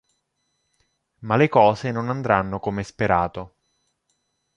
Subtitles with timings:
[1.19, 3.57] Ma le cose non andranno come sperato.